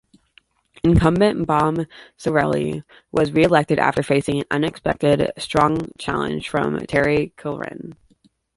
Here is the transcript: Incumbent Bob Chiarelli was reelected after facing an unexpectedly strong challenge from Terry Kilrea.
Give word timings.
Incumbent 0.83 1.45
Bob 1.45 1.85
Chiarelli 2.17 2.83
was 3.11 3.31
reelected 3.33 3.77
after 3.77 4.01
facing 4.01 4.39
an 4.39 4.45
unexpectedly 4.49 5.29
strong 5.37 5.91
challenge 5.99 6.49
from 6.49 6.79
Terry 6.87 7.33
Kilrea. 7.37 7.93